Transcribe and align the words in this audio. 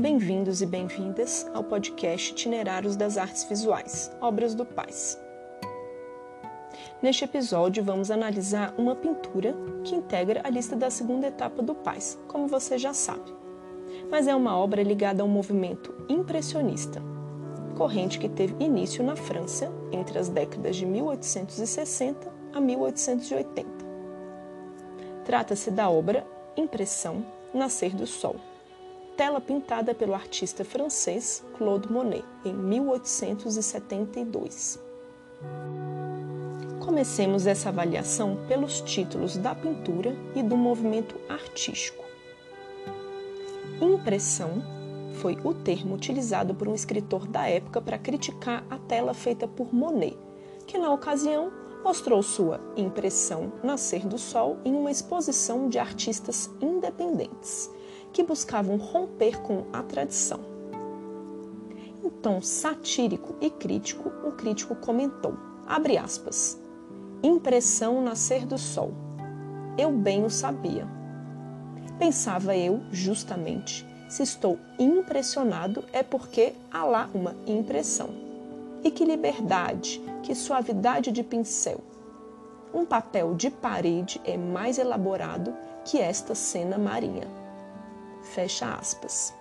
Bem-vindos 0.00 0.62
e 0.62 0.66
bem-vindas 0.66 1.44
ao 1.52 1.64
podcast 1.64 2.30
Itinerários 2.30 2.94
das 2.94 3.18
Artes 3.18 3.42
Visuais, 3.42 4.12
Obras 4.20 4.54
do 4.54 4.64
Paz. 4.64 5.20
Neste 7.02 7.24
episódio, 7.24 7.82
vamos 7.82 8.08
analisar 8.08 8.72
uma 8.78 8.94
pintura 8.94 9.56
que 9.82 9.96
integra 9.96 10.40
a 10.44 10.50
lista 10.50 10.76
da 10.76 10.88
segunda 10.88 11.26
etapa 11.26 11.64
do 11.64 11.74
Paz, 11.74 12.16
como 12.28 12.46
você 12.46 12.78
já 12.78 12.94
sabe. 12.94 13.34
Mas 14.08 14.28
é 14.28 14.36
uma 14.36 14.56
obra 14.56 14.84
ligada 14.84 15.20
ao 15.20 15.28
movimento 15.28 15.92
impressionista, 16.08 17.02
corrente 17.76 18.20
que 18.20 18.28
teve 18.28 18.54
início 18.62 19.02
na 19.02 19.16
França 19.16 19.68
entre 19.90 20.16
as 20.16 20.28
décadas 20.28 20.76
de 20.76 20.86
1860 20.86 22.32
a 22.52 22.60
1880. 22.60 23.68
Trata-se 25.24 25.72
da 25.72 25.90
obra 25.90 26.24
Impressão 26.56 27.26
Nascer 27.52 27.96
do 27.96 28.06
Sol 28.06 28.36
tela 29.18 29.40
pintada 29.40 29.92
pelo 29.92 30.14
artista 30.14 30.64
francês 30.64 31.44
Claude 31.56 31.92
Monet 31.92 32.24
em 32.44 32.54
1872. 32.54 34.78
Comecemos 36.78 37.44
essa 37.44 37.70
avaliação 37.70 38.38
pelos 38.46 38.80
títulos 38.80 39.36
da 39.36 39.56
pintura 39.56 40.14
e 40.36 40.42
do 40.42 40.56
movimento 40.56 41.16
artístico. 41.28 42.04
Impressão 43.80 44.62
foi 45.14 45.36
o 45.42 45.52
termo 45.52 45.96
utilizado 45.96 46.54
por 46.54 46.68
um 46.68 46.74
escritor 46.74 47.26
da 47.26 47.48
época 47.48 47.80
para 47.80 47.98
criticar 47.98 48.64
a 48.70 48.78
tela 48.78 49.14
feita 49.14 49.48
por 49.48 49.74
Monet, 49.74 50.16
que 50.64 50.78
na 50.78 50.92
ocasião 50.92 51.50
mostrou 51.82 52.22
sua 52.22 52.60
impressão 52.76 53.52
Nascer 53.64 54.06
do 54.06 54.16
Sol 54.16 54.58
em 54.64 54.72
uma 54.72 54.92
exposição 54.92 55.68
de 55.68 55.80
artistas 55.80 56.48
independentes 56.60 57.76
que 58.18 58.22
buscavam 58.24 58.76
romper 58.78 59.40
com 59.40 59.66
a 59.72 59.80
tradição. 59.80 60.40
Tom 62.20 62.42
satírico 62.42 63.36
e 63.40 63.48
crítico, 63.48 64.08
o 64.26 64.32
crítico 64.32 64.74
comentou, 64.74 65.34
abre 65.64 65.96
aspas, 65.96 66.60
impressão 67.22 68.02
nascer 68.02 68.44
do 68.44 68.58
sol. 68.58 68.92
Eu 69.78 69.92
bem 69.92 70.24
o 70.24 70.30
sabia. 70.30 70.84
Pensava 71.96 72.56
eu, 72.56 72.80
justamente, 72.90 73.86
se 74.08 74.24
estou 74.24 74.58
impressionado 74.80 75.84
é 75.92 76.02
porque 76.02 76.54
há 76.72 76.84
lá 76.84 77.08
uma 77.14 77.36
impressão. 77.46 78.10
E 78.82 78.90
que 78.90 79.04
liberdade, 79.04 80.02
que 80.24 80.34
suavidade 80.34 81.12
de 81.12 81.22
pincel. 81.22 81.78
Um 82.74 82.84
papel 82.84 83.36
de 83.36 83.48
parede 83.48 84.20
é 84.24 84.36
mais 84.36 84.76
elaborado 84.76 85.54
que 85.84 86.00
esta 86.00 86.34
cena 86.34 86.76
marinha. 86.76 87.47
Fecha 88.34 88.74
aspas. 88.74 89.34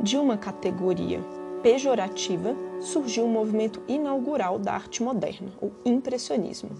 De 0.00 0.16
uma 0.18 0.36
categoria 0.36 1.20
pejorativa 1.62 2.54
surgiu 2.80 3.24
o 3.24 3.28
movimento 3.28 3.80
inaugural 3.86 4.58
da 4.58 4.72
arte 4.72 5.02
moderna, 5.02 5.52
o 5.62 5.70
impressionismo. 5.84 6.70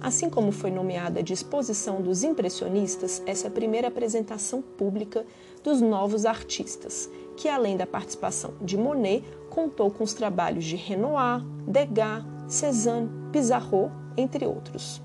Assim 0.00 0.30
como 0.30 0.52
foi 0.52 0.70
nomeada 0.70 1.22
de 1.22 1.32
exposição 1.32 2.00
dos 2.00 2.22
impressionistas, 2.22 3.22
essa 3.26 3.48
é 3.48 3.50
a 3.50 3.52
primeira 3.52 3.88
apresentação 3.88 4.62
pública 4.62 5.26
dos 5.62 5.80
novos 5.80 6.24
artistas, 6.24 7.10
que 7.36 7.48
além 7.48 7.76
da 7.76 7.86
participação 7.86 8.54
de 8.62 8.78
Monet, 8.78 9.24
contou 9.50 9.90
com 9.90 10.04
os 10.04 10.14
trabalhos 10.14 10.64
de 10.64 10.76
Renoir, 10.76 11.44
Degas, 11.66 12.24
Cézanne, 12.48 13.10
Pissarro, 13.32 13.90
entre 14.16 14.46
outros. 14.46 15.02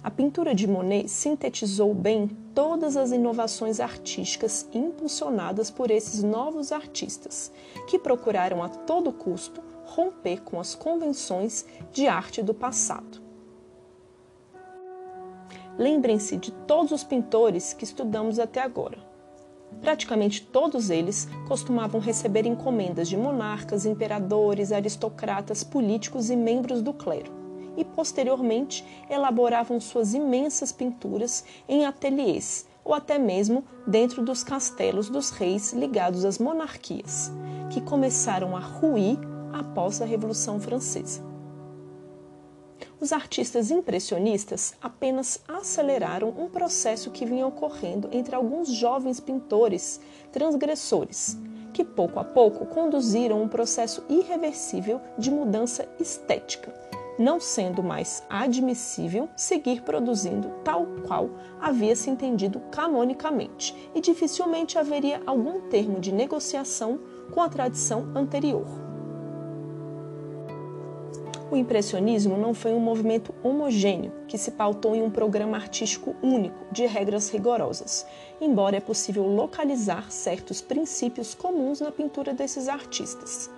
A 0.00 0.12
pintura 0.12 0.54
de 0.54 0.68
Monet 0.68 1.08
sintetizou 1.08 1.92
bem 1.92 2.28
todas 2.54 2.96
as 2.96 3.10
inovações 3.10 3.80
artísticas 3.80 4.68
impulsionadas 4.72 5.72
por 5.72 5.90
esses 5.90 6.22
novos 6.22 6.70
artistas, 6.70 7.50
que 7.88 7.98
procuraram 7.98 8.62
a 8.62 8.68
todo 8.68 9.12
custo 9.12 9.60
romper 9.84 10.42
com 10.42 10.60
as 10.60 10.74
convenções 10.74 11.66
de 11.92 12.06
arte 12.06 12.42
do 12.42 12.54
passado. 12.54 13.20
Lembrem-se 15.76 16.36
de 16.36 16.52
todos 16.52 16.92
os 16.92 17.02
pintores 17.02 17.72
que 17.72 17.84
estudamos 17.84 18.38
até 18.38 18.60
agora. 18.60 18.98
Praticamente 19.80 20.46
todos 20.46 20.90
eles 20.90 21.28
costumavam 21.48 22.00
receber 22.00 22.46
encomendas 22.46 23.08
de 23.08 23.16
monarcas, 23.16 23.84
imperadores, 23.84 24.70
aristocratas, 24.70 25.64
políticos 25.64 26.30
e 26.30 26.36
membros 26.36 26.82
do 26.82 26.92
clero 26.92 27.37
e 27.78 27.84
posteriormente 27.84 28.84
elaboravam 29.08 29.80
suas 29.80 30.12
imensas 30.12 30.72
pinturas 30.72 31.44
em 31.68 31.86
ateliês 31.86 32.66
ou 32.84 32.92
até 32.92 33.18
mesmo 33.18 33.64
dentro 33.86 34.22
dos 34.22 34.42
castelos 34.42 35.08
dos 35.08 35.30
reis 35.30 35.72
ligados 35.72 36.24
às 36.24 36.38
monarquias, 36.38 37.30
que 37.70 37.80
começaram 37.80 38.56
a 38.56 38.60
ruir 38.60 39.18
após 39.52 40.02
a 40.02 40.04
Revolução 40.04 40.58
Francesa. 40.58 41.22
Os 42.98 43.12
artistas 43.12 43.70
impressionistas 43.70 44.74
apenas 44.82 45.40
aceleraram 45.46 46.30
um 46.30 46.48
processo 46.48 47.10
que 47.12 47.24
vinha 47.24 47.46
ocorrendo 47.46 48.08
entre 48.10 48.34
alguns 48.34 48.68
jovens 48.68 49.20
pintores 49.20 50.00
transgressores, 50.32 51.36
que 51.72 51.84
pouco 51.84 52.18
a 52.18 52.24
pouco 52.24 52.66
conduziram 52.66 53.40
um 53.40 53.48
processo 53.48 54.02
irreversível 54.08 55.00
de 55.16 55.30
mudança 55.30 55.86
estética 56.00 56.72
não 57.18 57.40
sendo 57.40 57.82
mais 57.82 58.22
admissível 58.30 59.28
seguir 59.36 59.82
produzindo 59.82 60.50
tal 60.62 60.86
qual 61.06 61.30
havia 61.60 61.96
se 61.96 62.08
entendido 62.08 62.60
canonicamente, 62.70 63.74
e 63.94 64.00
dificilmente 64.00 64.78
haveria 64.78 65.20
algum 65.26 65.62
termo 65.62 65.98
de 65.98 66.12
negociação 66.12 67.00
com 67.32 67.42
a 67.42 67.48
tradição 67.48 68.08
anterior. 68.14 68.66
O 71.50 71.56
impressionismo 71.56 72.36
não 72.36 72.52
foi 72.52 72.74
um 72.74 72.80
movimento 72.80 73.34
homogêneo 73.42 74.12
que 74.28 74.36
se 74.36 74.50
pautou 74.50 74.94
em 74.94 75.02
um 75.02 75.10
programa 75.10 75.56
artístico 75.56 76.14
único 76.22 76.66
de 76.70 76.84
regras 76.84 77.30
rigorosas, 77.30 78.06
embora 78.38 78.76
é 78.76 78.80
possível 78.80 79.26
localizar 79.26 80.10
certos 80.12 80.60
princípios 80.60 81.34
comuns 81.34 81.80
na 81.80 81.90
pintura 81.90 82.34
desses 82.34 82.68
artistas. 82.68 83.50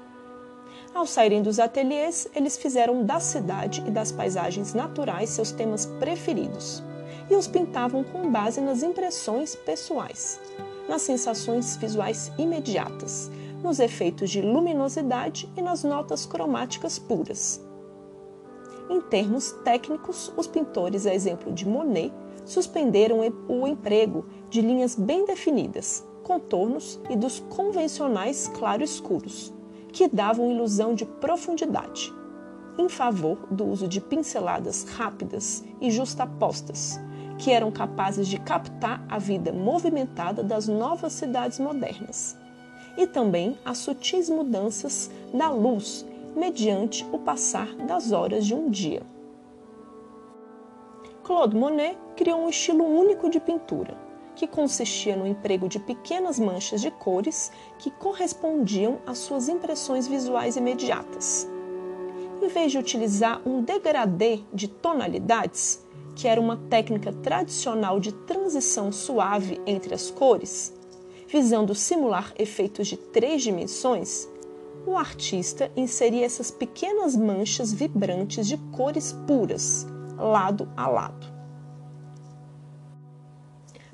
Ao 0.93 1.07
saírem 1.07 1.41
dos 1.41 1.61
ateliês, 1.61 2.29
eles 2.35 2.57
fizeram 2.57 3.05
da 3.05 3.21
cidade 3.21 3.83
e 3.87 3.91
das 3.93 4.11
paisagens 4.11 4.75
naturais 4.75 5.31
seus 5.31 5.53
temas 5.53 5.87
preferidos 5.87 6.83
e 7.31 7.37
os 7.37 7.47
pintavam 7.47 8.03
com 8.03 8.29
base 8.29 8.61
nas 8.61 8.83
impressões 8.83 9.55
pessoais, 9.55 10.41
nas 10.89 11.03
sensações 11.03 11.77
visuais 11.77 12.33
imediatas, 12.37 13.31
nos 13.63 13.79
efeitos 13.79 14.31
de 14.31 14.43
luminosidade 14.43 15.49
e 15.57 15.63
nas 15.63 15.85
notas 15.85 16.27
cromáticas 16.27 16.99
puras. 16.99 17.65
Em 18.91 19.01
termos 19.01 19.53
técnicos, 19.65 20.33
os 20.37 20.49
pintores, 20.49 21.07
a 21.07 21.15
exemplo 21.15 21.53
de 21.53 21.69
Monet, 21.69 22.13
suspenderam 22.45 23.21
o 23.49 23.65
emprego 23.65 24.27
de 24.49 24.61
linhas 24.61 24.97
bem 24.97 25.25
definidas, 25.25 26.05
contornos 26.25 26.99
e 27.09 27.15
dos 27.15 27.39
convencionais 27.39 28.49
claro-escuros 28.49 29.53
que 29.93 30.09
davam 30.09 30.51
ilusão 30.51 30.95
de 30.95 31.05
profundidade, 31.05 32.13
em 32.79 32.89
favor 32.89 33.39
do 33.51 33.67
uso 33.67 33.87
de 33.87 34.01
pinceladas 34.01 34.85
rápidas 34.85 35.65
e 35.81 35.91
justapostas, 35.91 37.01
que 37.39 37.51
eram 37.51 37.71
capazes 37.71 38.29
de 38.29 38.39
captar 38.39 39.05
a 39.09 39.19
vida 39.19 39.53
movimentada 39.53 40.43
das 40.43 40.69
novas 40.69 41.13
cidades 41.13 41.59
modernas, 41.59 42.37
e 42.97 43.07
também 43.07 43.59
as 43.65 43.79
sutis 43.79 44.29
mudanças 44.29 45.11
da 45.33 45.51
luz 45.51 46.07
mediante 46.37 47.07
o 47.13 47.19
passar 47.19 47.75
das 47.87 48.13
horas 48.13 48.47
de 48.47 48.55
um 48.55 48.71
dia. 48.71 49.03
Claude 51.25 51.57
Monet 51.57 51.97
criou 52.17 52.41
um 52.41 52.49
estilo 52.49 52.85
único 52.85 53.31
de 53.31 53.41
pintura, 53.41 53.97
que 54.41 54.47
consistia 54.47 55.15
no 55.15 55.27
emprego 55.27 55.69
de 55.69 55.79
pequenas 55.79 56.39
manchas 56.39 56.81
de 56.81 56.91
cores 56.91 57.53
que 57.79 57.91
correspondiam 57.91 58.99
às 59.07 59.19
suas 59.19 59.51
impressões 59.51 60.09
visuais 60.09 60.57
imediatas. 60.57 61.47
Em 62.41 62.49
vez 62.49 62.73
de 62.73 62.79
utilizar 62.79 63.47
um 63.47 63.63
degradê 63.63 64.41
de 64.51 64.67
tonalidades, 64.67 65.85
que 66.17 66.27
era 66.27 66.41
uma 66.41 66.57
técnica 66.57 67.13
tradicional 67.13 68.01
de 68.01 68.13
transição 68.13 68.91
suave 68.91 69.61
entre 69.67 69.93
as 69.93 70.11
cores, 70.11 70.73
visando 71.29 71.75
simular 71.75 72.33
efeitos 72.39 72.89
de 72.89 72.97
três 72.97 73.43
dimensões, 73.43 74.27
o 74.87 74.97
artista 74.97 75.71
inseria 75.77 76.25
essas 76.25 76.51
pequenas 76.51 77.15
manchas 77.15 77.75
vibrantes 77.75 78.47
de 78.47 78.57
cores 78.75 79.13
puras, 79.27 79.87
lado 80.17 80.67
a 80.79 80.89
lado. 80.89 81.30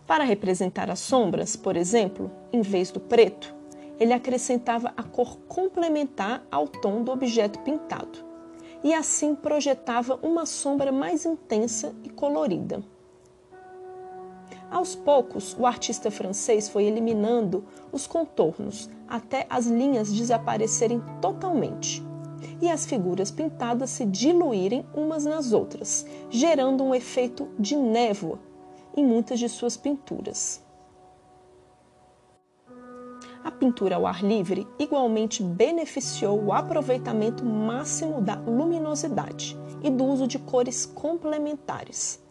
Para 0.06 0.22
representar 0.22 0.88
as 0.88 1.00
sombras, 1.00 1.56
por 1.56 1.76
exemplo, 1.76 2.30
em 2.52 2.62
vez 2.62 2.92
do 2.92 3.00
preto, 3.00 3.52
ele 3.98 4.12
acrescentava 4.12 4.92
a 4.96 5.02
cor 5.02 5.36
complementar 5.48 6.46
ao 6.50 6.68
tom 6.68 7.02
do 7.02 7.10
objeto 7.10 7.58
pintado 7.60 8.24
e 8.84 8.94
assim 8.94 9.34
projetava 9.34 10.18
uma 10.22 10.46
sombra 10.46 10.92
mais 10.92 11.26
intensa 11.26 11.92
e 12.04 12.10
colorida. 12.10 12.84
Aos 14.70 14.94
poucos, 14.94 15.56
o 15.58 15.66
artista 15.66 16.10
francês 16.10 16.68
foi 16.68 16.84
eliminando 16.84 17.64
os 17.90 18.06
contornos 18.06 18.88
até 19.08 19.46
as 19.48 19.66
linhas 19.66 20.12
desaparecerem 20.12 21.02
totalmente 21.20 22.04
e 22.60 22.68
as 22.68 22.86
figuras 22.86 23.30
pintadas 23.30 23.90
se 23.90 24.04
diluírem 24.04 24.86
umas 24.94 25.24
nas 25.24 25.52
outras, 25.52 26.06
gerando 26.30 26.84
um 26.84 26.94
efeito 26.94 27.48
de 27.58 27.74
névoa 27.76 28.38
em 28.96 29.04
muitas 29.04 29.38
de 29.38 29.48
suas 29.48 29.76
pinturas. 29.76 30.62
A 33.44 33.50
pintura 33.50 33.96
ao 33.96 34.06
ar 34.06 34.24
livre 34.24 34.66
igualmente 34.78 35.42
beneficiou 35.42 36.42
o 36.42 36.52
aproveitamento 36.52 37.44
máximo 37.44 38.20
da 38.20 38.34
luminosidade 38.34 39.56
e 39.82 39.90
do 39.90 40.04
uso 40.04 40.26
de 40.26 40.38
cores 40.38 40.86
complementares 40.86 42.24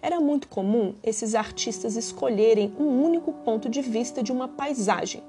era 0.00 0.20
muito 0.20 0.48
comum 0.48 0.94
esses 1.02 1.34
artistas 1.34 1.96
escolherem 1.96 2.72
um 2.78 3.02
único 3.02 3.32
ponto 3.32 3.68
de 3.68 3.82
vista 3.82 4.22
de 4.22 4.32
uma 4.32 4.48
paisagem 4.48 5.22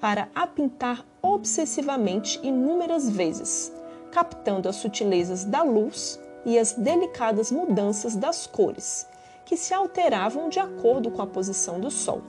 para 0.00 0.28
a 0.34 0.46
pintar 0.46 1.04
obsessivamente 1.22 2.38
inúmeras 2.42 3.08
vezes, 3.08 3.72
captando 4.12 4.68
as 4.68 4.76
sutilezas 4.76 5.44
da 5.44 5.62
luz 5.62 6.20
e 6.44 6.58
as 6.58 6.72
delicadas 6.74 7.50
mudanças 7.50 8.14
das 8.14 8.46
cores, 8.46 9.06
que 9.44 9.56
se 9.56 9.74
alteravam 9.74 10.48
de 10.48 10.58
acordo 10.58 11.08
com 11.10 11.22
a 11.22 11.26
posição 11.26 11.78
do 11.78 11.90
sol, 11.90 12.22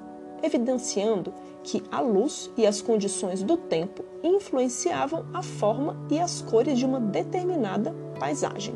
evidenciando 0.43 1.33
que 1.63 1.81
a 1.91 1.99
luz 1.99 2.51
e 2.55 2.67
as 2.67 2.81
condições 2.81 3.41
do 3.41 3.57
tempo 3.57 4.05
influenciavam 4.23 5.25
a 5.33 5.41
forma 5.41 5.97
e 6.09 6.19
as 6.19 6.41
cores 6.41 6.77
de 6.77 6.85
uma 6.85 6.99
determinada 6.99 7.95
paisagem. 8.19 8.75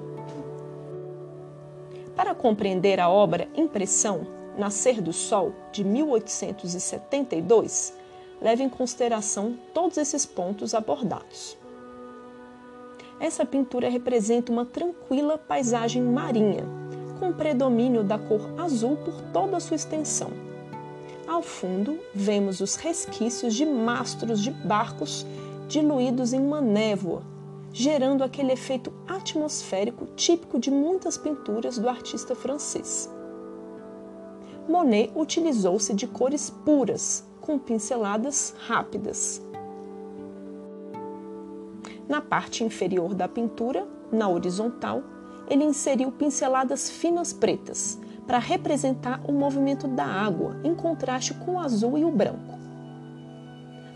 Para 2.15 2.35
compreender 2.35 2.99
a 2.99 3.09
obra 3.09 3.47
Impressão, 3.55 4.27
Nascer 4.57 5.01
do 5.01 5.13
Sol, 5.13 5.53
de 5.71 5.85
1872, 5.85 7.93
leve 8.41 8.63
em 8.63 8.69
consideração 8.69 9.57
todos 9.73 9.97
esses 9.97 10.25
pontos 10.25 10.73
abordados. 10.73 11.57
Essa 13.19 13.45
pintura 13.45 13.89
representa 13.89 14.51
uma 14.51 14.65
tranquila 14.65 15.37
paisagem 15.37 16.01
marinha, 16.01 16.65
com 17.19 17.33
predomínio 17.33 18.03
da 18.03 18.17
cor 18.17 18.41
azul 18.57 18.95
por 18.97 19.21
toda 19.33 19.57
a 19.57 19.59
sua 19.59 19.75
extensão. 19.75 20.31
Ao 21.27 21.41
fundo, 21.41 21.99
vemos 22.13 22.59
os 22.61 22.75
resquícios 22.75 23.53
de 23.53 23.65
mastros 23.65 24.41
de 24.41 24.51
barcos 24.51 25.25
diluídos 25.67 26.33
em 26.33 26.39
uma 26.39 26.61
névoa 26.61 27.21
gerando 27.71 28.23
aquele 28.23 28.53
efeito 28.53 28.91
atmosférico 29.07 30.05
típico 30.15 30.59
de 30.59 30.71
muitas 30.71 31.17
pinturas 31.17 31.77
do 31.77 31.87
artista 31.87 32.35
francês. 32.35 33.09
Monet 34.67 35.11
utilizou-se 35.15 35.93
de 35.93 36.07
cores 36.07 36.49
puras, 36.49 37.27
com 37.41 37.57
pinceladas 37.57 38.53
rápidas. 38.67 39.41
Na 42.07 42.21
parte 42.21 42.63
inferior 42.63 43.13
da 43.13 43.27
pintura, 43.27 43.87
na 44.11 44.27
horizontal, 44.27 45.03
ele 45.49 45.63
inseriu 45.63 46.11
pinceladas 46.11 46.89
finas 46.89 47.33
pretas 47.33 47.99
para 48.27 48.37
representar 48.37 49.19
o 49.27 49.31
movimento 49.31 49.87
da 49.87 50.05
água 50.05 50.55
em 50.63 50.75
contraste 50.75 51.33
com 51.33 51.55
o 51.55 51.59
azul 51.59 51.97
e 51.97 52.05
o 52.05 52.11
branco. 52.11 52.59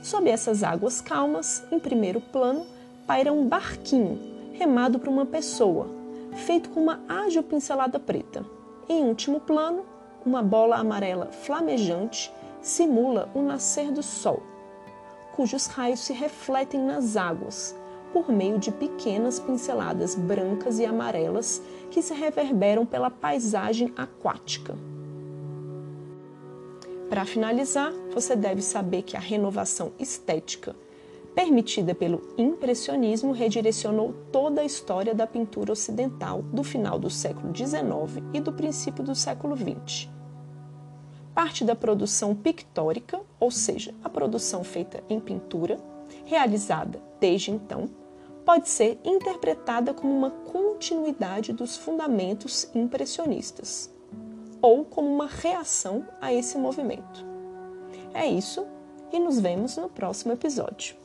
Sob 0.01 0.29
essas 0.29 0.63
águas 0.63 0.99
calmas, 0.99 1.63
em 1.71 1.79
primeiro 1.79 2.19
plano, 2.19 2.65
paira 3.05 3.31
um 3.31 3.47
barquinho 3.47 4.19
remado 4.53 4.99
por 4.99 5.07
uma 5.07 5.25
pessoa, 5.25 5.87
feito 6.33 6.69
com 6.69 6.81
uma 6.81 6.99
ágil 7.07 7.43
pincelada 7.43 7.99
preta. 7.99 8.43
Em 8.89 9.03
último 9.03 9.39
plano, 9.39 9.85
uma 10.25 10.41
bola 10.41 10.77
amarela 10.77 11.27
flamejante 11.27 12.33
simula 12.61 13.29
o 13.33 13.41
nascer 13.41 13.91
do 13.91 14.01
sol, 14.01 14.41
cujos 15.33 15.67
raios 15.67 15.99
se 15.99 16.13
refletem 16.13 16.79
nas 16.81 17.15
águas 17.15 17.75
por 18.13 18.31
meio 18.31 18.59
de 18.59 18.71
pequenas 18.71 19.39
pinceladas 19.39 20.15
brancas 20.15 20.79
e 20.79 20.85
amarelas 20.85 21.61
que 21.91 22.01
se 22.01 22.13
reverberam 22.13 22.85
pela 22.85 23.09
paisagem 23.09 23.91
aquática. 23.97 24.75
Para 27.09 27.25
finalizar, 27.25 27.91
você 28.13 28.35
deve 28.35 28.61
saber 28.61 29.01
que 29.01 29.17
a 29.17 29.19
renovação 29.19 29.91
estética 29.99 30.75
permitida 31.33 31.95
pelo 31.95 32.21
impressionismo, 32.37 33.31
redirecionou 33.31 34.13
toda 34.31 34.61
a 34.61 34.65
história 34.65 35.13
da 35.13 35.25
pintura 35.25 35.71
ocidental 35.71 36.41
do 36.41 36.63
final 36.63 36.99
do 36.99 37.09
século 37.09 37.55
XIX 37.55 38.23
e 38.33 38.39
do 38.39 38.53
princípio 38.53 39.03
do 39.03 39.15
século 39.15 39.55
XX. 39.55 40.09
Parte 41.33 41.65
da 41.65 41.75
produção 41.75 42.35
pictórica, 42.35 43.19
ou 43.39 43.49
seja, 43.49 43.93
a 44.03 44.09
produção 44.09 44.63
feita 44.63 45.03
em 45.09 45.19
pintura, 45.19 45.79
realizada 46.25 47.01
desde 47.19 47.49
então, 47.49 47.89
pode 48.45 48.69
ser 48.69 48.99
interpretada 49.03 49.93
como 49.93 50.15
uma 50.15 50.29
continuidade 50.29 51.53
dos 51.53 51.77
fundamentos 51.77 52.69
impressionistas, 52.75 53.93
ou 54.61 54.85
como 54.85 55.07
uma 55.07 55.27
reação 55.27 56.07
a 56.21 56.33
esse 56.33 56.57
movimento. 56.57 57.25
É 58.13 58.25
isso 58.25 58.65
e 59.11 59.19
nos 59.19 59.39
vemos 59.39 59.77
no 59.77 59.89
próximo 59.89 60.33
episódio. 60.33 61.02